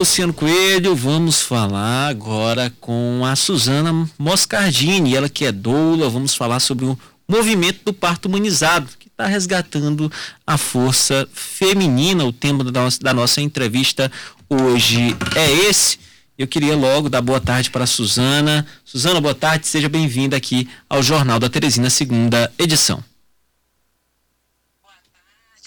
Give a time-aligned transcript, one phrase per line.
[0.00, 6.60] Luciano Coelho, vamos falar agora com a Suzana Moscardini, ela que é doula, vamos falar
[6.60, 6.96] sobre o
[7.28, 10.08] movimento do parto humanizado, que está resgatando
[10.46, 12.24] a força feminina.
[12.24, 14.08] O tema da nossa, entrevista
[14.48, 15.98] hoje é esse.
[16.38, 18.64] Eu queria logo dar boa tarde para a Suzana.
[18.84, 23.02] Suzana, boa tarde, seja bem-vinda aqui ao Jornal da Teresina, segunda edição.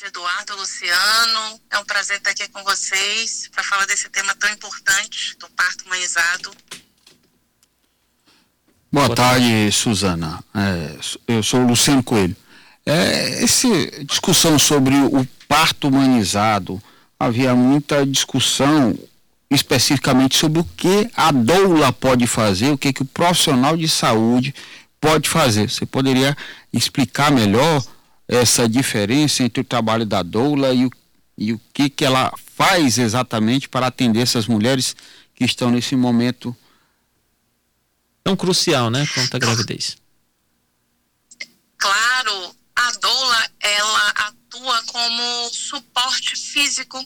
[0.06, 1.60] Eduardo, Luciano.
[1.70, 5.86] É um prazer estar aqui com vocês para falar desse tema tão importante do parto
[5.86, 6.52] humanizado.
[8.92, 10.44] Boa, Boa tarde, tarde, Suzana.
[10.56, 12.36] É, eu sou o Luciano Coelho.
[12.86, 13.68] É, essa
[14.06, 16.82] discussão sobre o parto humanizado,
[17.20, 18.98] havia muita discussão
[19.50, 24.56] especificamente sobre o que a doula pode fazer, o que, que o profissional de saúde
[25.00, 25.70] pode fazer.
[25.70, 26.36] Você poderia
[26.74, 27.84] explicar melhor
[28.32, 30.92] essa diferença entre o trabalho da doula e o,
[31.38, 34.96] e o que, que ela faz exatamente para atender essas mulheres
[35.36, 36.56] que estão nesse momento
[38.24, 39.98] tão crucial, né, quanto a gravidez.
[41.78, 47.06] Claro, a doula ela atua como suporte físico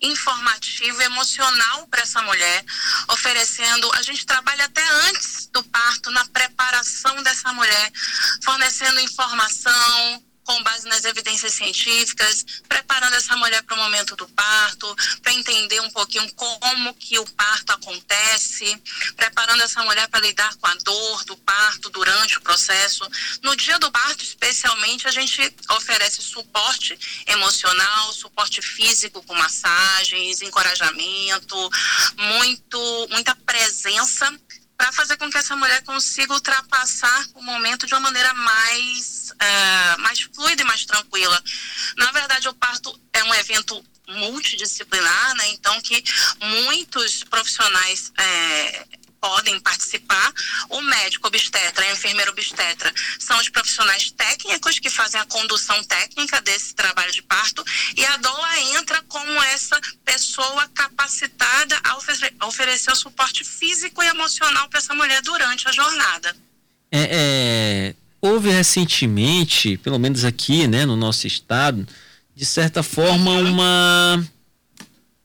[0.00, 2.64] informativo, emocional para essa mulher,
[3.08, 3.92] oferecendo.
[3.92, 7.92] A gente trabalha até antes do parto, na preparação dessa mulher,
[8.42, 14.94] fornecendo informação, com base nas evidências científicas, preparando essa mulher para o momento do parto,
[15.22, 18.80] para entender um pouquinho como que o parto acontece,
[19.16, 23.08] preparando essa mulher para lidar com a dor do parto durante o processo.
[23.42, 31.70] No dia do parto, especialmente, a gente oferece suporte emocional, suporte físico com massagens, encorajamento,
[32.16, 34.32] muito, muita presença
[34.76, 39.96] para fazer com que essa mulher consiga ultrapassar o momento de uma maneira mais, é,
[39.98, 41.42] mais fluida e mais tranquila.
[41.96, 45.48] Na verdade, o parto é um evento multidisciplinar, né?
[45.48, 46.02] Então que
[46.40, 48.86] muitos profissionais é,
[49.24, 50.34] podem participar.
[50.68, 56.42] O médico obstetra, a enfermeira obstetra são os profissionais técnicos que fazem a condução técnica
[56.42, 57.64] desse trabalho de parto
[57.96, 61.92] e a doula entra como essa pessoa capacitada a,
[62.40, 66.36] a oferecer o suporte físico e emocional para essa mulher durante a jornada.
[66.92, 71.88] É, é, houve recentemente, pelo menos aqui, né, no nosso estado,
[72.36, 74.22] de certa forma, uma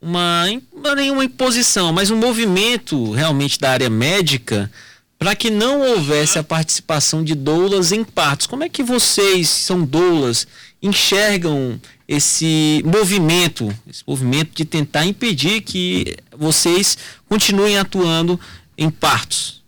[0.02, 4.72] uma não é nenhuma imposição, mas um movimento realmente da área médica
[5.18, 8.48] para que não houvesse a participação de doulas em partos.
[8.48, 10.48] Como é que vocês, são doulas,
[10.82, 18.40] enxergam esse movimento, esse movimento de tentar impedir que vocês continuem atuando
[18.78, 19.62] em partos?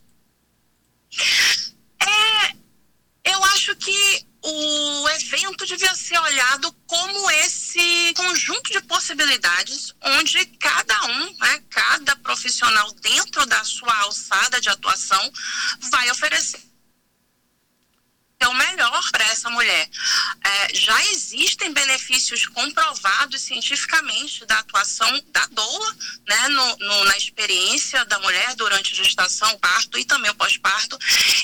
[2.01, 10.45] É, eu acho que o evento devia ser olhado como esse conjunto de possibilidades onde
[10.59, 15.31] cada um, né, cada profissional dentro da sua alçada de atuação
[15.91, 16.71] vai oferecer
[18.47, 19.89] o melhor para essa mulher.
[20.43, 25.95] É, já existem benefícios comprovados cientificamente da atuação da doula,
[26.27, 30.97] né, no, no, na experiência da mulher durante a gestação, parto e também o pós-parto.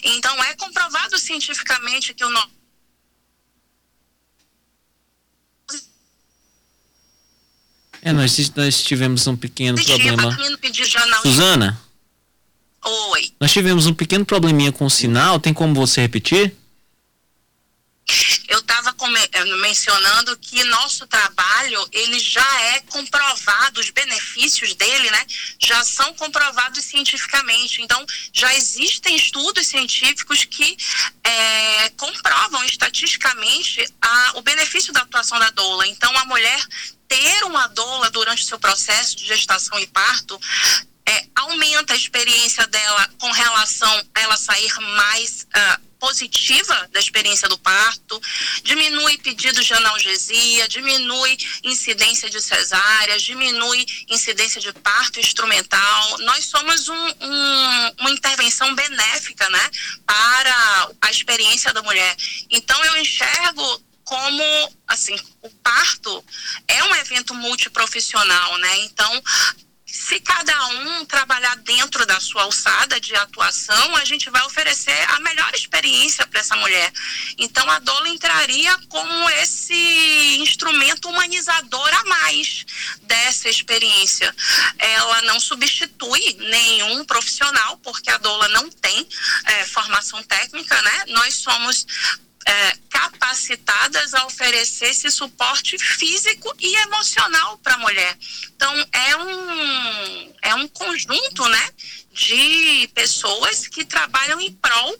[0.03, 2.29] Então, é comprovado cientificamente que o
[8.01, 10.37] É, nós, nós tivemos um pequeno problema.
[11.21, 11.81] Suzana?
[12.83, 13.33] Oi.
[13.39, 16.55] Nós tivemos um pequeno probleminha com o sinal, tem como você repetir?
[18.47, 18.95] Eu estava
[19.33, 25.25] eh, mencionando que nosso trabalho ele já é comprovado, os benefícios dele, né,
[25.59, 27.81] já são comprovados cientificamente.
[27.81, 30.77] Então, já existem estudos científicos que
[31.21, 35.85] é, comprovam estatisticamente a, o benefício da atuação da doula.
[35.87, 36.65] Então, a mulher
[37.07, 40.39] ter uma doula durante o seu processo de gestação e parto
[41.07, 47.47] é, aumenta a experiência dela com relação a ela sair mais uh, positiva da experiência
[47.47, 48.21] do parto,
[48.63, 56.17] diminui pedidos de analgesia, diminui incidência de cesárea, diminui incidência de parto instrumental.
[56.19, 59.71] Nós somos um, um, uma intervenção benéfica, né,
[60.05, 62.15] para a experiência da mulher.
[62.49, 64.43] Então eu enxergo como
[64.87, 66.23] assim o parto
[66.65, 68.77] é um evento multiprofissional, né?
[68.85, 69.23] Então
[69.87, 75.19] se cada um trabalhar dentro da sua alçada de atuação, a gente vai oferecer a
[75.21, 76.91] melhor experiência para essa mulher.
[77.37, 82.65] Então, a doula entraria como esse instrumento humanizador a mais
[83.03, 84.33] dessa experiência.
[84.77, 89.07] Ela não substitui nenhum profissional, porque a doula não tem
[89.45, 91.05] é, formação técnica, né?
[91.07, 91.85] Nós somos
[92.47, 98.17] é, capacitadas a oferecer esse suporte físico e emocional para a mulher.
[98.55, 101.69] Então, é um, é um conjunto né,
[102.13, 104.97] de pessoas que trabalham em prol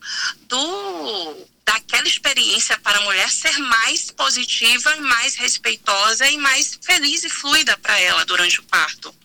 [0.50, 7.30] do, daquela experiência para a mulher ser mais positiva, mais respeitosa e mais feliz e
[7.30, 9.16] fluida para ela durante o parto.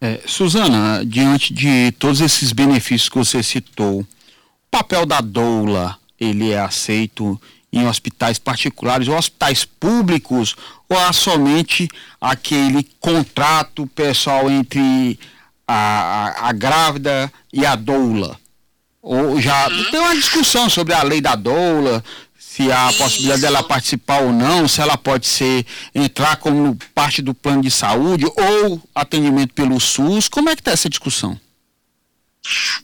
[0.00, 4.06] É, Suzana, diante de todos esses benefícios que você citou, o
[4.70, 7.40] papel da doula, ele é aceito
[7.72, 10.56] em hospitais particulares ou hospitais públicos
[10.88, 11.88] ou há somente
[12.20, 15.18] aquele contrato pessoal entre
[15.66, 18.38] a, a, a grávida e a doula?
[19.02, 19.90] Ou já uhum.
[19.90, 22.02] tem uma discussão sobre a lei da doula,
[22.58, 22.98] se há a Isso.
[22.98, 27.70] possibilidade dela participar ou não, se ela pode ser entrar como parte do plano de
[27.70, 30.28] saúde ou atendimento pelo SUS.
[30.28, 31.38] Como é que está essa discussão?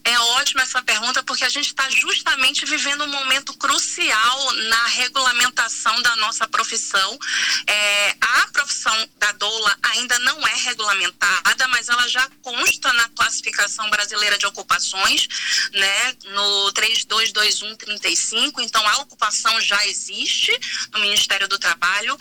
[0.05, 6.00] É ótima essa pergunta porque a gente está justamente vivendo um momento crucial na regulamentação
[6.02, 7.19] da nossa profissão.
[7.66, 13.88] É, a profissão da doula ainda não é regulamentada, mas ela já consta na classificação
[13.90, 15.26] brasileira de ocupações,
[15.72, 18.61] né, no 322135.
[18.61, 20.52] Então a ocupação já existe
[20.93, 22.16] no Ministério do Trabalho.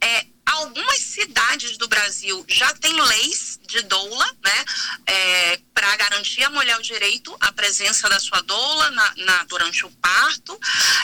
[0.00, 4.64] É, algumas cidades do Brasil já têm leis de doula, né,
[5.06, 9.84] é, para garantir à mulher o direito à presença da sua doula na, na durante
[9.84, 10.58] o parto.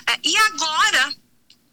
[0.08, 1.14] É, e agora,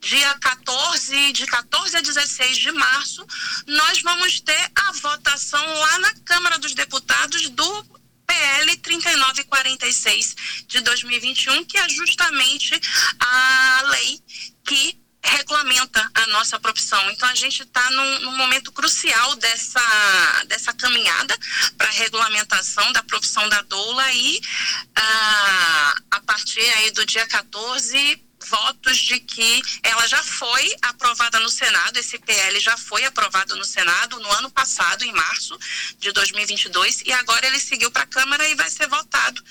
[0.01, 3.25] dia 14, de 14 a 16 de março,
[3.67, 10.35] nós vamos ter a votação lá na Câmara dos Deputados do PL 3946
[10.67, 12.79] de 2021, que é justamente
[13.19, 14.19] a lei
[14.63, 16.99] que regulamenta a nossa profissão.
[17.11, 21.37] Então a gente está num, num, momento crucial dessa, dessa caminhada
[21.77, 24.41] para a regulamentação da profissão da doula e
[24.95, 31.49] ah, a partir aí do dia 14 votos de que ela já foi aprovada no
[31.49, 35.57] Senado, esse PL já foi aprovado no Senado no ano passado, em março
[35.99, 39.43] de 2022, e agora ele seguiu para a Câmara e vai ser votado.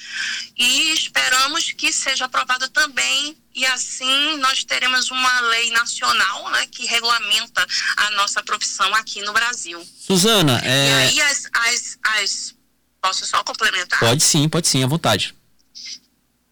[0.56, 6.86] E esperamos que seja aprovado também e assim nós teremos uma lei nacional né, que
[6.86, 7.66] regulamenta
[7.96, 9.84] a nossa profissão aqui no Brasil.
[10.06, 10.88] Suzana, é...
[10.88, 12.54] E aí as, as, as...
[13.00, 14.00] Posso só complementar?
[14.00, 15.37] Pode sim, pode sim, à vontade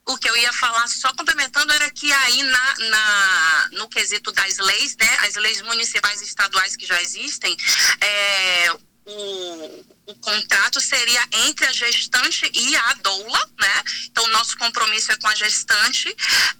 [0.06, 4.56] o que eu ia falar, só complementando, era que aí na, na, no quesito das
[4.58, 7.56] leis, né, as leis municipais e estaduais que já existem,
[8.00, 8.72] é,
[9.06, 13.82] o, o contrato seria entre a gestante e a doula, né?
[14.10, 16.14] Então, nosso compromisso é com a gestante,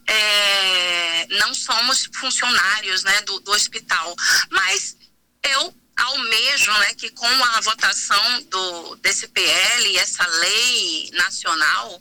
[0.06, 4.14] é, não somos funcionários né, do, do hospital.
[4.50, 4.96] Mas
[5.42, 12.00] eu almejo né, que com a votação do, desse PL e essa lei nacional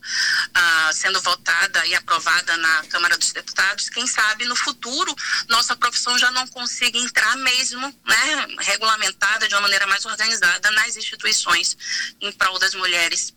[0.53, 5.15] ah, sendo votada e aprovada na Câmara dos Deputados, quem sabe no futuro
[5.47, 10.97] nossa profissão já não consiga entrar mesmo né, regulamentada de uma maneira mais organizada nas
[10.97, 11.77] instituições
[12.21, 13.33] em prol das mulheres.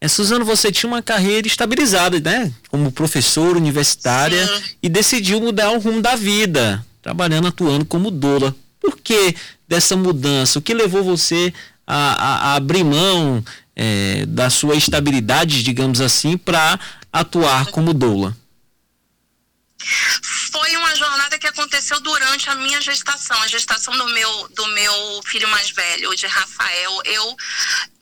[0.00, 2.52] É, Suzano, você tinha uma carreira estabilizada, né?
[2.68, 4.62] Como professora universitária Sim.
[4.82, 8.54] e decidiu mudar o rumo da vida, trabalhando, atuando como doula.
[8.84, 9.34] Por que
[9.66, 10.58] dessa mudança?
[10.58, 11.54] O que levou você
[11.86, 13.42] a, a, a abrir mão
[13.74, 16.78] é, da sua estabilidade, digamos assim, para
[17.10, 18.36] atuar como doula?
[20.52, 25.20] Foi uma jornada que aconteceu durante a minha gestação, a gestação do meu, do meu
[25.26, 27.02] filho mais velho, de Rafael.
[27.04, 27.36] Eu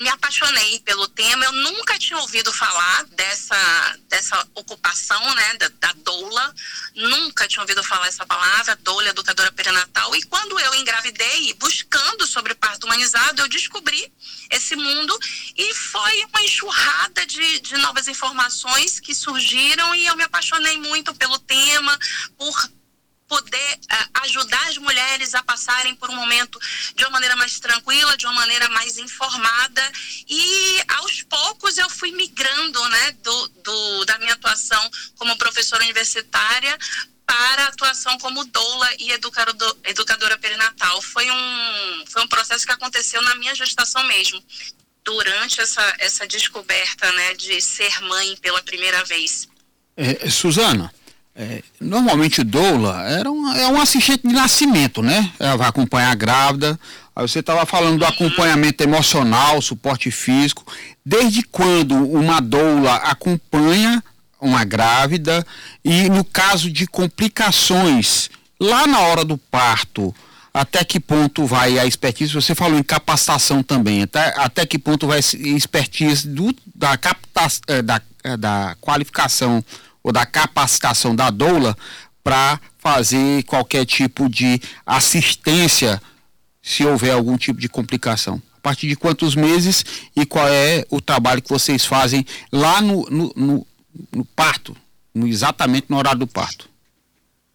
[0.00, 5.92] me apaixonei pelo tema, eu nunca tinha ouvido falar dessa, dessa ocupação, né, da, da
[6.04, 6.54] doula,
[6.94, 10.14] nunca tinha ouvido falar essa palavra, doula, educadora perinatal.
[10.16, 14.12] E quando eu engravidei, buscando sobre parto humanizado, eu descobri
[14.52, 15.18] esse mundo
[15.56, 21.14] e foi uma enxurrada de, de novas informações que surgiram e eu me apaixonei muito
[21.14, 21.98] pelo tema,
[22.36, 22.70] por
[23.32, 26.60] poder uh, ajudar as mulheres a passarem por um momento
[26.94, 29.92] de uma maneira mais tranquila, de uma maneira mais informada.
[30.28, 36.78] E aos poucos eu fui migrando né, do, do da minha atuação como professora universitária
[37.26, 41.00] para a atuação como doula e educador, educadora perinatal.
[41.02, 44.42] Foi um, foi um processo que aconteceu na minha gestação mesmo,
[45.04, 49.48] durante essa, essa descoberta né, de ser mãe pela primeira vez.
[49.96, 50.92] É, Suzana,
[51.34, 55.32] é, normalmente doula era um, é um assistente de nascimento, né?
[55.38, 56.80] Ela vai acompanhar a grávida.
[57.14, 60.66] Aí você estava falando do acompanhamento emocional, suporte físico.
[61.04, 64.02] Desde quando uma doula acompanha
[64.42, 65.46] uma grávida
[65.84, 68.28] e no caso de complicações
[68.60, 70.14] lá na hora do parto,
[70.52, 72.34] até que ponto vai a expertise?
[72.34, 77.46] Você falou em capacitação também, até, até que ponto vai a expertise do, da, capta,
[77.68, 79.64] eh, da, eh, da qualificação
[80.02, 81.76] ou da capacitação da doula
[82.22, 86.02] para fazer qualquer tipo de assistência
[86.60, 88.42] se houver algum tipo de complicação?
[88.58, 89.84] A partir de quantos meses
[90.14, 93.66] e qual é o trabalho que vocês fazem lá no, no, no,
[94.10, 94.76] no parto,
[95.14, 96.72] exatamente no horário do parto?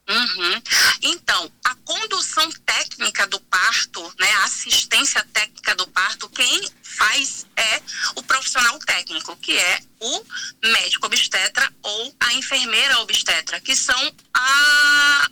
[0.09, 0.61] Uhum.
[1.01, 7.81] Então, a condução técnica do parto, né, a assistência técnica do parto, quem faz é
[8.15, 10.25] o profissional técnico, que é o
[10.63, 15.29] médico obstetra ou a enfermeira obstetra, que são a,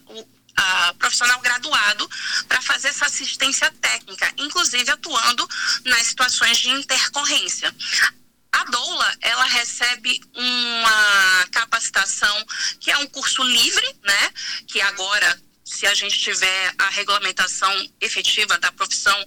[0.58, 2.10] a profissional graduado
[2.48, 5.48] para fazer essa assistência técnica, inclusive atuando
[5.86, 7.74] nas situações de intercorrência.
[8.56, 12.46] A doula, ela recebe uma capacitação
[12.80, 14.32] que é um curso livre, né?
[14.66, 19.22] Que agora, se a gente tiver a regulamentação efetiva da profissão,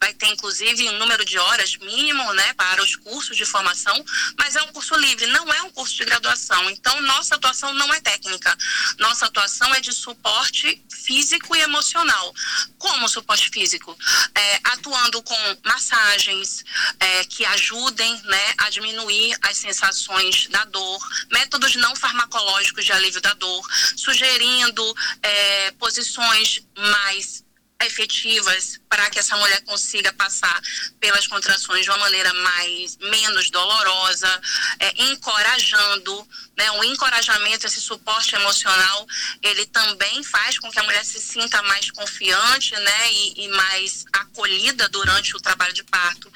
[0.00, 4.04] vai ter inclusive um número de horas mínimo, né, para os cursos de formação,
[4.38, 6.70] mas é um curso livre, não é um curso de graduação.
[6.70, 8.56] Então, nossa atuação não é técnica.
[8.98, 12.34] Nossa atuação é de suporte físico e emocional.
[12.78, 13.96] Como suporte físico?
[14.34, 16.64] É, atuando com massagens
[17.00, 21.00] é, que ajudem, né, a diminuir as sensações da dor,
[21.30, 27.45] métodos não farmacológicos de alívio da dor, sugerindo é, posições mais
[27.84, 30.60] efetivas para que essa mulher consiga passar
[30.98, 34.40] pelas contrações de uma maneira mais menos dolorosa,
[34.80, 39.06] é, encorajando, né, o encorajamento, esse suporte emocional,
[39.42, 44.04] ele também faz com que a mulher se sinta mais confiante, né, e, e mais
[44.12, 46.32] acolhida durante o trabalho de parto.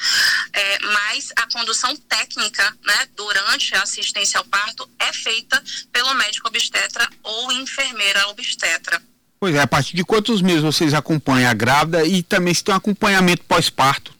[0.52, 6.49] É, mas a condução técnica, né, durante a assistência ao parto é feita pelo médico
[6.49, 9.02] obstetra ou enfermeira obstetra.
[9.40, 12.75] Pois é, a partir de quantos meses vocês acompanham a grávida e também se tem
[12.75, 14.14] um acompanhamento pós-parto?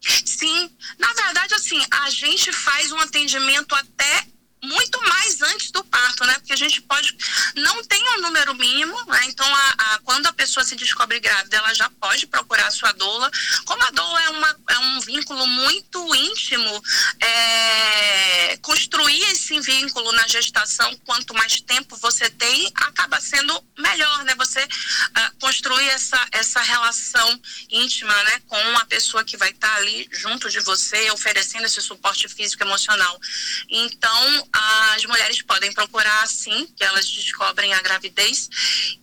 [0.00, 4.26] Sim, na verdade, assim, a gente faz um atendimento até
[4.62, 6.34] muito mais antes do parto, né?
[6.34, 7.16] Porque a gente pode.
[7.54, 9.20] Não tem um número mínimo, né?
[9.26, 12.92] Então, a, a, quando a pessoa se descobre grávida, ela já pode procurar a sua
[12.92, 13.30] doula.
[13.64, 16.82] Como a doula é, uma, é um vínculo muito íntimo,
[17.20, 24.34] é, construir esse vínculo na gestação, quanto mais tempo você tem, acaba sendo melhor, né?
[24.36, 28.42] Você uh, construir essa, essa relação íntima, né?
[28.46, 32.66] Com a pessoa que vai estar ali junto de você, oferecendo esse suporte físico e
[32.66, 33.20] emocional.
[33.68, 38.48] Então, as mulheres podem procurar assim que elas descobrem a gravidez.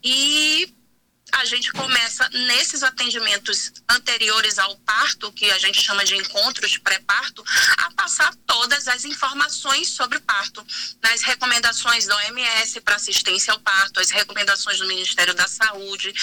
[0.04, 0.74] E
[1.32, 7.44] a gente começa nesses atendimentos anteriores ao parto, que a gente chama de encontros pré-parto,
[7.78, 10.66] a passar todas as informações sobre o parto,
[11.02, 16.14] nas recomendações da OMS para assistência ao parto, as recomendações do Ministério da Saúde,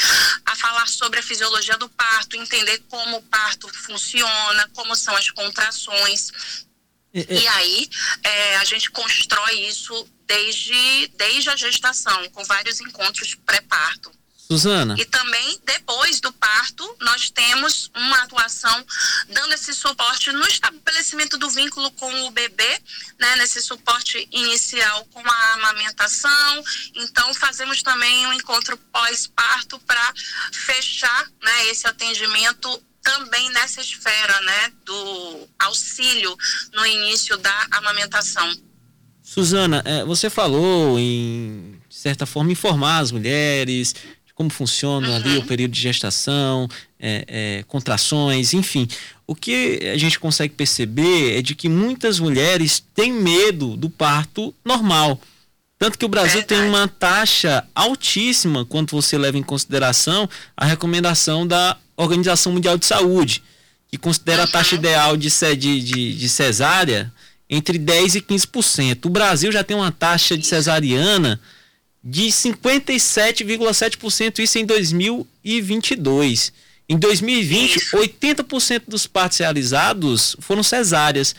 [0.46, 5.30] a falar sobre a fisiologia do parto, entender como o parto funciona, como são as
[5.30, 6.32] contrações,
[7.14, 7.88] e aí
[8.22, 14.10] é, a gente constrói isso desde, desde a gestação, com vários encontros pré-parto.
[14.52, 14.96] Suzana.
[14.98, 18.86] E também, depois do parto, nós temos uma atuação
[19.28, 22.82] dando esse suporte no estabelecimento do vínculo com o bebê,
[23.18, 26.64] né, nesse suporte inicial com a amamentação.
[26.94, 30.12] Então, fazemos também um encontro pós-parto para
[30.52, 36.36] fechar né, esse atendimento também nessa esfera, né, do auxílio
[36.72, 38.54] no início da amamentação.
[39.22, 43.94] Suzana, é, você falou em de certa forma informar as mulheres
[44.26, 45.16] de como funciona uhum.
[45.16, 46.68] ali o período de gestação,
[46.98, 48.88] é, é, contrações, enfim.
[49.26, 54.54] O que a gente consegue perceber é de que muitas mulheres têm medo do parto
[54.64, 55.20] normal.
[55.78, 56.60] Tanto que o Brasil Verdade.
[56.60, 62.86] tem uma taxa altíssima quando você leva em consideração a recomendação da Organização Mundial de
[62.86, 63.42] Saúde,
[63.88, 67.12] que considera a taxa ideal de, de, de cesárea
[67.48, 69.04] entre 10% e 15%.
[69.04, 71.38] O Brasil já tem uma taxa de cesariana
[72.02, 76.50] de 57,7%, isso em 2022.
[76.88, 81.34] Em 2020, 80% dos partos realizados foram cesáreas.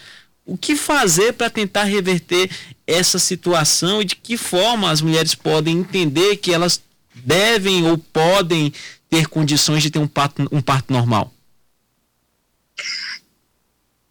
[0.46, 2.52] O que fazer para tentar reverter
[2.86, 6.82] essa situação e de que forma as mulheres podem entender que elas
[7.16, 8.72] devem ou podem
[9.14, 11.32] ter condições de ter um parto, um parto normal?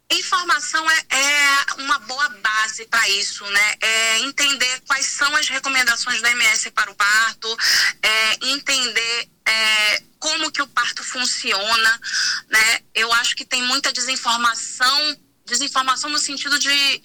[0.09, 3.75] Informação é, é uma boa base para isso, né?
[3.81, 7.57] É entender quais são as recomendações da MS para o parto,
[8.01, 12.01] é entender é, como que o parto funciona,
[12.49, 12.79] né?
[12.95, 17.01] Eu acho que tem muita desinformação, desinformação no sentido de,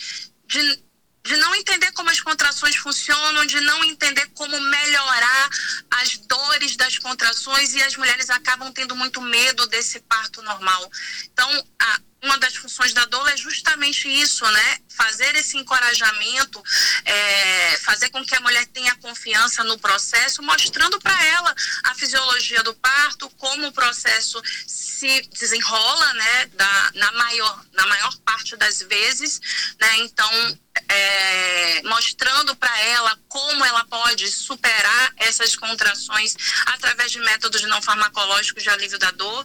[0.47, 0.83] de
[1.29, 5.51] de não entender como as contrações funcionam, de não entender como melhorar
[5.91, 10.91] as dores das contrações e as mulheres acabam tendo muito medo desse parto normal.
[11.31, 12.01] Então, a,
[12.39, 14.79] das funções da doula é justamente isso, né?
[14.89, 16.63] Fazer esse encorajamento,
[17.05, 21.55] é, fazer com que a mulher tenha confiança no processo, mostrando para ela
[21.85, 26.47] a fisiologia do parto, como o processo se desenrola, né?
[26.55, 29.41] Da, na, maior, na maior parte das vezes,
[29.81, 29.99] né?
[29.99, 37.83] Então, é, mostrando para ela como ela pode superar essas contrações através de métodos não
[37.83, 39.45] farmacológicos de alívio da dor.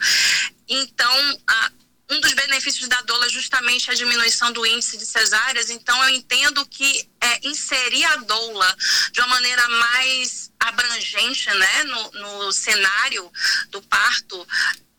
[0.67, 1.71] Então, a,
[2.09, 6.09] um dos benefícios da doula é justamente a diminuição do índice de cesáreas, então eu
[6.15, 8.77] entendo que é, inserir a doula
[9.11, 13.31] de uma maneira mais abrangente né, no, no cenário
[13.69, 14.47] do parto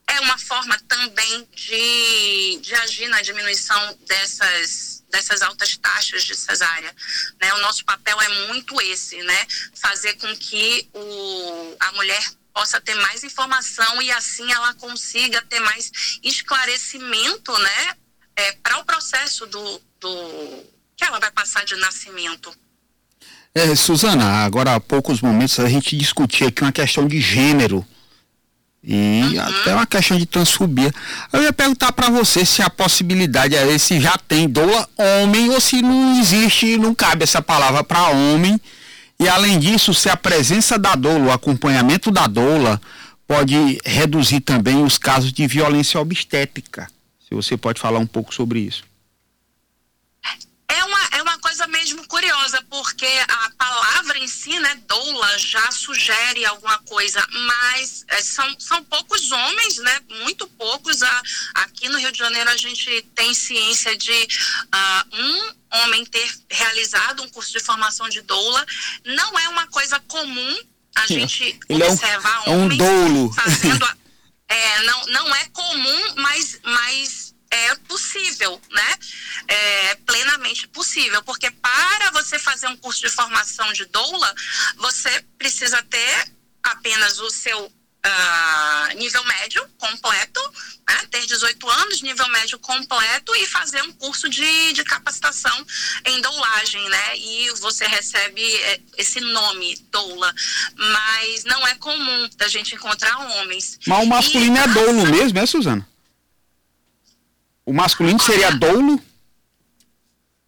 [0.06, 6.94] é uma forma também de, de agir na diminuição dessas, dessas altas taxas de cesárea.
[7.40, 7.52] Né?
[7.54, 9.46] O nosso papel é muito esse, né?
[9.74, 12.22] fazer com que o, a mulher
[12.54, 15.90] possa ter mais informação e assim ela consiga ter mais
[16.22, 17.94] esclarecimento, né,
[18.36, 20.64] é, para o processo do, do
[20.96, 22.54] que ela vai passar de nascimento.
[23.52, 27.86] É, Suzana, agora há poucos momentos a gente discutia aqui uma questão de gênero
[28.82, 29.40] e uhum.
[29.40, 30.92] até uma questão de transfobia.
[31.32, 35.60] Eu ia perguntar para você se a possibilidade é se já tem doula homem ou
[35.60, 38.60] se não existe, não cabe essa palavra para homem
[39.18, 42.80] e além disso, se a presença da doula, o acompanhamento da doula,
[43.26, 46.88] pode reduzir também os casos de violência obstétrica.
[47.26, 48.84] Se você pode falar um pouco sobre isso.
[51.54, 56.78] É é coisa mesmo curiosa, porque a palavra em si, né, doula, já sugere alguma
[56.78, 61.02] coisa, mas é, são, são poucos homens, né, muito poucos.
[61.02, 61.22] A,
[61.54, 67.22] aqui no Rio de Janeiro a gente tem ciência de uh, um homem ter realizado
[67.22, 68.66] um curso de formação de doula.
[69.04, 70.58] Não é uma coisa comum
[70.96, 73.32] a gente Ele observar é um, homens é um doulo.
[73.32, 73.88] fazendo.
[74.48, 78.98] é, não, não é comum, mas, mas é possível, né?
[79.46, 84.34] É plenamente possível, porque para você fazer um curso de formação de doula,
[84.76, 86.32] você precisa ter
[86.62, 90.40] apenas o seu uh, nível médio completo,
[90.88, 90.98] né?
[91.10, 95.66] ter 18 anos, nível médio completo e fazer um curso de, de capacitação
[96.04, 97.18] em doulagem, né?
[97.18, 100.32] E você recebe é, esse nome, doula.
[100.76, 103.80] Mas não é comum da gente encontrar homens.
[103.84, 105.86] Mas o masculino e, é doulo mesmo, é, Suzana?
[107.66, 109.02] O masculino seria doulo?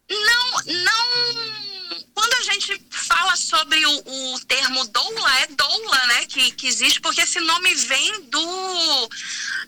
[0.08, 0.50] Não,
[0.84, 2.06] não.
[2.14, 6.26] Quando a gente fala sobre o, o termo doula, é doula, né?
[6.26, 9.10] Que, que existe, porque esse nome vem do,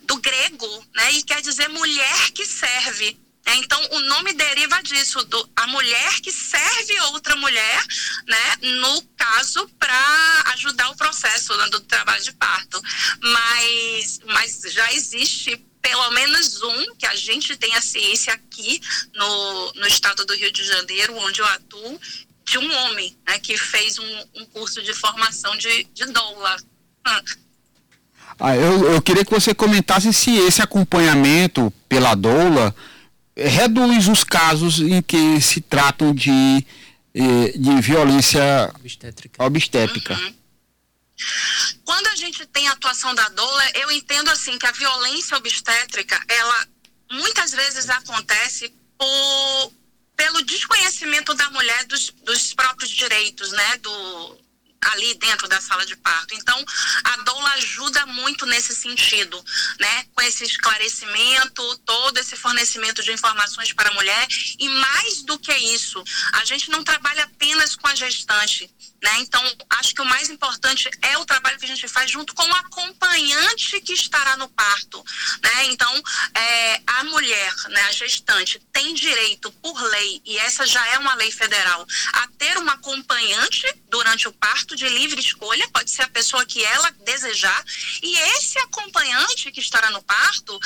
[0.03, 1.11] do grego, né?
[1.13, 3.19] E quer dizer mulher que serve.
[3.45, 7.83] É, então, o nome deriva disso, do, a mulher que serve outra mulher,
[8.27, 12.79] né, no caso, para ajudar o processo né, do trabalho de parto.
[13.21, 18.81] Mas, mas já existe pelo menos um, que a gente tem a ciência aqui
[19.15, 21.99] no, no estado do Rio de Janeiro, onde eu atuo,
[22.45, 26.57] de um homem né, que fez um, um, curso de formação de, de doula.
[28.41, 32.73] Ah, eu, eu queria que você comentasse se esse acompanhamento pela doula
[33.35, 36.65] reduz os casos em que se tratam de,
[37.13, 39.43] eh, de violência obstétrica.
[39.43, 40.13] obstétrica.
[40.13, 40.33] Uhum.
[41.99, 46.17] Quando a gente tem a atuação da doula, eu entendo assim que a violência obstétrica,
[46.29, 46.67] ela
[47.11, 49.73] muitas vezes acontece por
[50.15, 54.39] pelo desconhecimento da mulher dos, dos próprios direitos, né, do,
[54.81, 56.33] ali dentro da sala de parto.
[56.33, 56.63] Então,
[57.03, 59.43] a doula ajuda muito nesse sentido,
[59.79, 60.05] né?
[60.15, 64.27] Com esse esclarecimento, todo esse fornecimento de informações para a mulher.
[64.57, 68.69] E mais do que isso, a gente não trabalha apenas com a gestante.
[69.01, 69.19] Né?
[69.19, 72.43] Então, acho que o mais importante é o trabalho que a gente faz junto com
[72.43, 75.03] o acompanhante que estará no parto.
[75.41, 75.65] Né?
[75.65, 76.03] Então,
[76.35, 81.15] é, a mulher, né, a gestante, tem direito por lei, e essa já é uma
[81.15, 86.09] lei federal, a ter uma acompanhante durante o parto de livre escolha, pode ser a
[86.09, 87.63] pessoa que ela desejar,
[88.01, 90.59] e esse acompanhante que estará no parto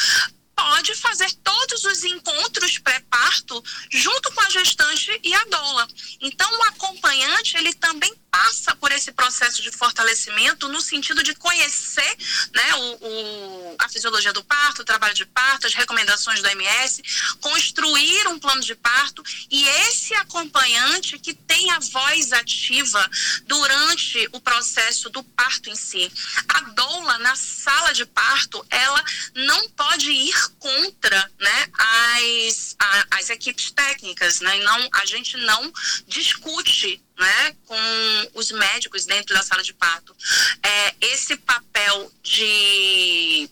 [0.55, 5.87] pode fazer todos os encontros pré-parto junto com a gestante e a doula.
[6.21, 12.17] Então, o acompanhante, ele também passa por esse processo de fortalecimento no sentido de conhecer
[12.51, 17.03] né, o, o, a fisiologia do parto, o trabalho de parto, as recomendações do MS,
[17.39, 23.07] construir um plano de parto e esse acompanhante que tem a voz ativa
[23.45, 26.11] durante o processo do parto em si.
[26.49, 29.03] A doula na sala de parto, ela
[29.35, 34.58] não pode ir contra né, as, a, as equipes técnicas, né?
[34.60, 35.71] Não, a gente não
[36.08, 40.15] discute né, com os médicos dentro da sala de parto.
[40.62, 43.49] É, esse papel de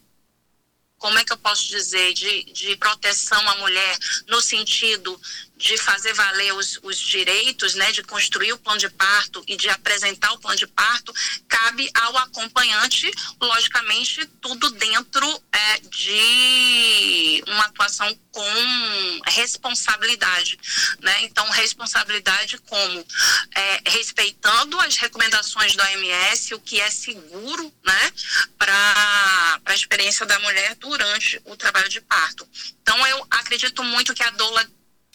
[1.02, 5.20] como é que eu posso dizer, de, de proteção à mulher no sentido
[5.62, 9.70] de fazer valer os, os direitos, né, de construir o plano de parto e de
[9.70, 11.14] apresentar o plano de parto,
[11.48, 20.58] cabe ao acompanhante, logicamente, tudo dentro é, de uma atuação com responsabilidade,
[21.02, 21.24] né?
[21.24, 23.06] Então, responsabilidade como
[23.54, 28.14] é, respeitando as recomendações da OMS, o que é seguro, né,
[28.58, 29.41] para
[29.72, 32.48] a experiência da mulher durante o trabalho de parto.
[32.82, 34.66] Então, eu acredito muito que a doula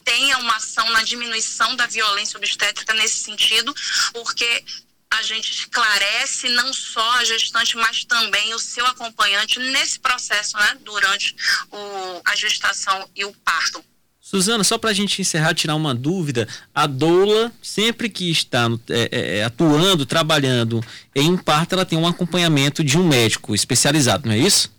[0.05, 3.75] tenha uma ação na diminuição da violência obstétrica nesse sentido,
[4.13, 4.65] porque
[5.11, 10.77] a gente esclarece não só a gestante, mas também o seu acompanhante nesse processo, né,
[10.81, 11.35] durante
[11.71, 13.85] o, a gestação e o parto.
[14.29, 19.09] Suzana, só para a gente encerrar, tirar uma dúvida, a doula, sempre que está é,
[19.13, 20.85] é, é, atuando, trabalhando
[21.15, 24.75] em um parto, ela tem um acompanhamento de um médico especializado, não é isso?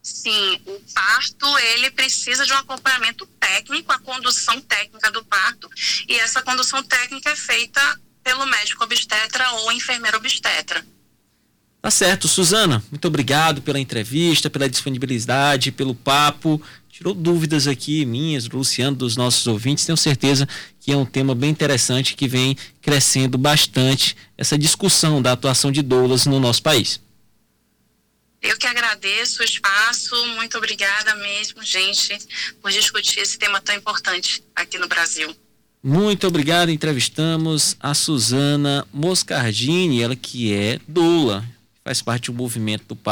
[0.00, 5.68] Sim, o parto ele precisa de um acompanhamento técnico, a condução técnica do parto,
[6.08, 7.80] e essa condução técnica é feita
[8.22, 10.86] pelo médico obstetra ou enfermeiro obstetra.
[11.82, 16.62] Tá certo, Suzana, muito obrigado pela entrevista, pela disponibilidade, pelo papo.
[17.02, 19.84] Tirou dúvidas aqui minhas, do Luciano, dos nossos ouvintes.
[19.84, 25.32] Tenho certeza que é um tema bem interessante que vem crescendo bastante essa discussão da
[25.32, 27.00] atuação de doulas no nosso país.
[28.40, 32.16] Eu que agradeço o espaço, muito obrigada mesmo, gente,
[32.60, 35.34] por discutir esse tema tão importante aqui no Brasil.
[35.82, 36.70] Muito obrigado.
[36.70, 41.44] Entrevistamos a Suzana Moscardini, ela que é doula,
[41.82, 43.02] faz parte do movimento do Parto